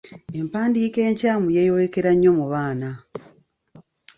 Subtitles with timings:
[0.39, 2.89] Empandiika enkyamu yeeyolekera nnyo mu baana.